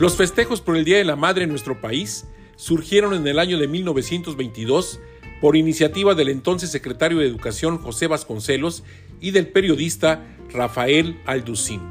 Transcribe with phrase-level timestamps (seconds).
[0.00, 2.24] Los festejos por el Día de la Madre en nuestro país
[2.56, 4.98] surgieron en el año de 1922
[5.42, 8.82] por iniciativa del entonces secretario de Educación José Vasconcelos
[9.20, 10.24] y del periodista
[10.54, 11.82] Rafael Alducín.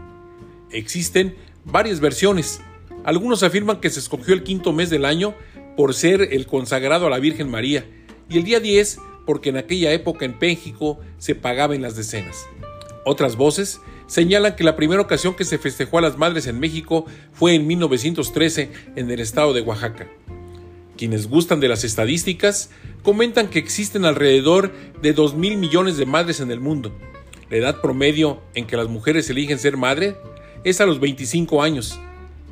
[0.71, 1.35] Existen
[1.65, 2.61] varias versiones.
[3.03, 5.35] Algunos afirman que se escogió el quinto mes del año
[5.77, 7.85] por ser el consagrado a la Virgen María
[8.27, 8.97] y el día 10
[9.27, 12.47] porque en aquella época en México se pagaba en las decenas.
[13.05, 17.05] Otras voces señalan que la primera ocasión que se festejó a las madres en México
[17.31, 20.07] fue en 1913 en el estado de Oaxaca.
[20.97, 22.71] Quienes gustan de las estadísticas
[23.03, 26.91] comentan que existen alrededor de 2 mil millones de madres en el mundo.
[27.49, 30.17] La edad promedio en que las mujeres eligen ser madre
[30.63, 31.99] es a los 25 años.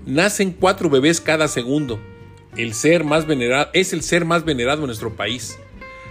[0.06, 2.00] Nacen cuatro bebés cada segundo.
[2.56, 5.58] El ser más venerado, es el ser más venerado en nuestro país.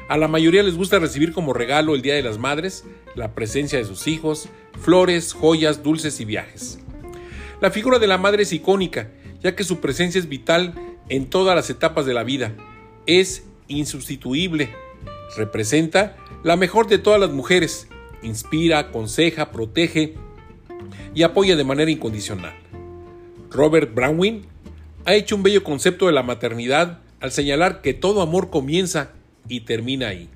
[0.09, 2.85] A la mayoría les gusta recibir como regalo el Día de las Madres
[3.17, 4.49] la presencia de sus hijos,
[4.81, 6.79] flores, joyas, dulces y viajes.
[7.61, 9.11] La figura de la madre es icónica,
[9.43, 10.75] ya que su presencia es vital
[11.09, 12.55] en todas las etapas de la vida.
[13.07, 14.71] Es insustituible.
[15.37, 17.89] Representa la mejor de todas las mujeres.
[18.23, 20.15] Inspira, aconseja, protege
[21.15, 22.55] y apoya de manera incondicional.
[23.51, 24.47] Robert Brownwin
[25.05, 29.16] ha hecho un bello concepto de la maternidad al señalar que todo amor comienza
[29.49, 30.29] y termina ahí.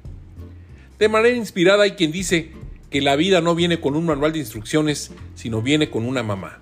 [0.98, 2.50] De manera inspirada hay quien dice
[2.90, 6.58] que la vida no viene con un manual de instrucciones, sino viene con una mamá.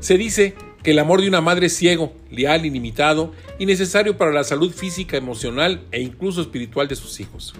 [0.00, 4.32] Se dice que el amor de una madre es ciego, leal, ilimitado y necesario para
[4.32, 7.54] la salud física, emocional e incluso espiritual de sus hijos.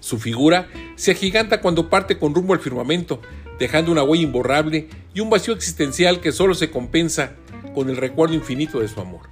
[0.00, 3.20] Su figura se agiganta cuando parte con rumbo al firmamento,
[3.58, 7.34] dejando una huella imborrable y un vacío existencial que solo se compensa
[7.74, 9.22] con el recuerdo infinito de su amor.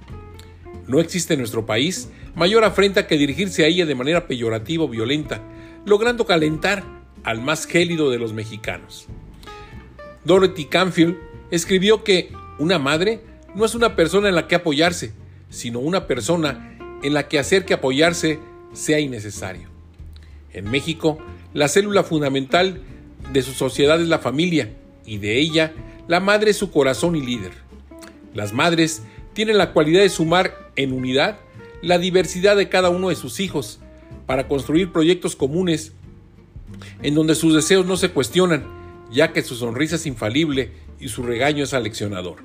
[0.87, 4.87] No existe en nuestro país mayor afrenta que dirigirse a ella de manera peyorativa o
[4.87, 5.41] violenta,
[5.85, 6.83] logrando calentar
[7.23, 9.07] al más gélido de los mexicanos.
[10.23, 11.17] Dorothy Canfield
[11.51, 13.21] escribió que una madre
[13.55, 15.13] no es una persona en la que apoyarse,
[15.49, 18.39] sino una persona en la que hacer que apoyarse
[18.73, 19.69] sea innecesario.
[20.53, 21.17] En México,
[21.53, 22.81] la célula fundamental
[23.31, 24.73] de su sociedad es la familia,
[25.05, 25.73] y de ella,
[26.07, 27.51] la madre es su corazón y líder.
[28.33, 29.03] Las madres
[29.33, 31.39] tienen la cualidad de sumar en unidad
[31.81, 33.79] la diversidad de cada uno de sus hijos
[34.25, 35.93] para construir proyectos comunes
[37.01, 38.65] en donde sus deseos no se cuestionan,
[39.11, 42.37] ya que su sonrisa es infalible y su regaño es aleccionador.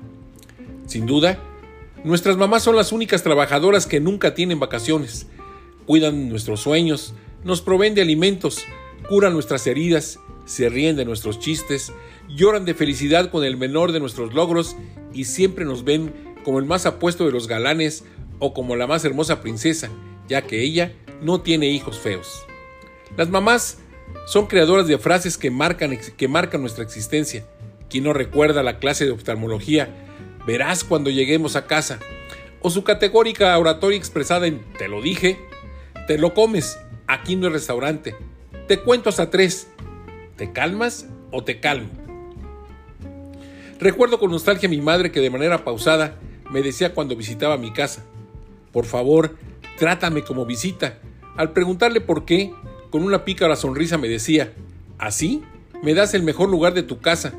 [0.87, 1.39] Sin duda,
[2.03, 5.27] nuestras mamás son las únicas trabajadoras que nunca tienen vacaciones,
[5.85, 8.63] cuidan nuestros sueños, nos proveen de alimentos,
[9.09, 11.91] curan nuestras heridas, se ríen de nuestros chistes,
[12.29, 14.75] lloran de felicidad con el menor de nuestros logros
[15.13, 18.03] y siempre nos ven como el más apuesto de los galanes
[18.45, 19.89] o como la más hermosa princesa,
[20.27, 22.45] ya que ella no tiene hijos feos.
[23.15, 23.77] Las mamás
[24.27, 27.45] son creadoras de frases que marcan, que marcan nuestra existencia.
[27.89, 29.87] Quien no recuerda la clase de oftalmología,
[30.45, 31.99] verás cuando lleguemos a casa.
[32.59, 35.39] O su categórica oratoria expresada en te lo dije,
[36.05, 36.77] te lo comes,
[37.07, 38.13] aquí no es restaurante.
[38.67, 39.69] Te cuento hasta tres.
[40.35, 41.87] ¿Te calmas o te calmo?
[43.79, 46.19] Recuerdo con nostalgia a mi madre que de manera pausada
[46.51, 48.03] me decía cuando visitaba mi casa,
[48.73, 49.37] por favor,
[49.77, 50.97] trátame como visita.
[51.37, 52.51] Al preguntarle por qué,
[52.89, 54.51] con una pícara sonrisa me decía,
[54.97, 55.41] ¿así?
[55.81, 57.33] Me das el mejor lugar de tu casa,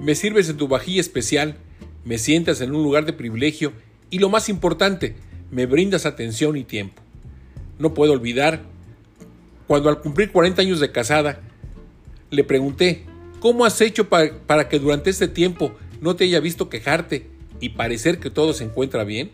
[0.00, 1.56] me sirves en tu vajilla especial,
[2.04, 3.72] me sientas en un lugar de privilegio
[4.10, 5.16] y lo más importante,
[5.50, 7.02] me brindas atención y tiempo.
[7.78, 8.62] No puedo olvidar
[9.66, 11.40] cuando al cumplir 40 años de casada,
[12.30, 13.04] le pregunté,
[13.40, 17.26] ¿cómo has hecho para, para que durante este tiempo no te haya visto quejarte
[17.60, 19.30] y parecer que todo se encuentra bien?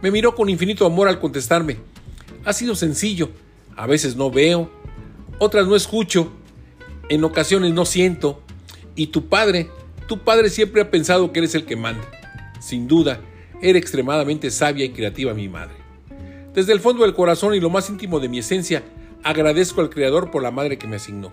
[0.00, 1.78] Me miró con infinito amor al contestarme.
[2.44, 3.30] Ha sido sencillo.
[3.76, 4.70] A veces no veo,
[5.38, 6.32] otras no escucho,
[7.08, 8.42] en ocasiones no siento.
[8.96, 9.70] Y tu padre,
[10.08, 12.02] tu padre siempre ha pensado que eres el que manda.
[12.60, 13.20] Sin duda,
[13.62, 15.76] era extremadamente sabia y creativa mi madre.
[16.54, 18.82] Desde el fondo del corazón y lo más íntimo de mi esencia,
[19.22, 21.30] agradezco al Creador por la madre que me asignó.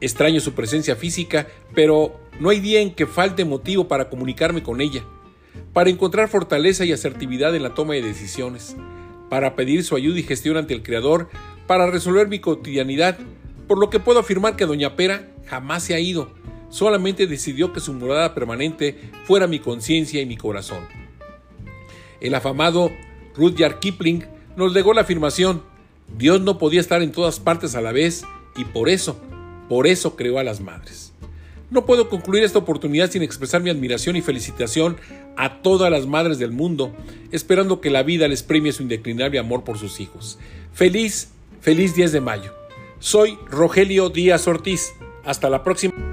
[0.00, 4.80] Extraño su presencia física, pero no hay día en que falte motivo para comunicarme con
[4.80, 5.02] ella,
[5.72, 8.76] para encontrar fortaleza y asertividad en la toma de decisiones,
[9.28, 11.28] para pedir su ayuda y gestión ante el Creador,
[11.66, 13.18] para resolver mi cotidianidad,
[13.66, 16.30] por lo que puedo afirmar que Doña Pera jamás se ha ido,
[16.70, 20.86] solamente decidió que su morada permanente fuera mi conciencia y mi corazón.
[22.20, 22.90] El afamado
[23.36, 24.24] Rudyard Kipling
[24.56, 25.62] nos legó la afirmación,
[26.16, 28.24] Dios no podía estar en todas partes a la vez
[28.56, 29.20] y por eso,
[29.68, 31.12] por eso creó a las madres.
[31.70, 34.96] No puedo concluir esta oportunidad sin expresar mi admiración y felicitación
[35.36, 36.94] a todas las madres del mundo,
[37.30, 40.38] esperando que la vida les premie su indeclinable amor por sus hijos.
[40.72, 41.28] Feliz,
[41.60, 42.54] feliz 10 de mayo.
[43.00, 44.94] Soy Rogelio Díaz Ortiz.
[45.24, 46.07] Hasta la próxima.